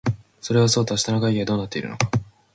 [0.41, 2.09] それそそうと明日の会議はどうなっているのか